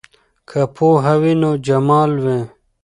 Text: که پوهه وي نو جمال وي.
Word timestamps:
که 0.49 0.61
پوهه 0.75 1.13
وي 1.21 1.33
نو 1.41 1.51
جمال 1.65 2.11
وي. 2.23 2.39